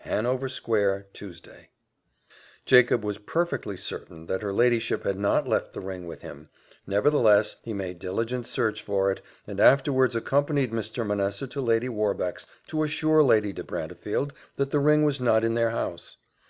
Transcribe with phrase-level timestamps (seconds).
[0.00, 1.70] "Hanover square, Tuesday."
[2.66, 6.50] Jacob was perfectly certain that her ladyship had not left the ring with him;
[6.86, 11.06] nevertheless he made diligent search for it, and afterwards accompanied Mr.
[11.06, 15.54] Manessa to Lady Warbeck's, to assure Lady de Brantefield that the ring was not in
[15.54, 16.18] their house.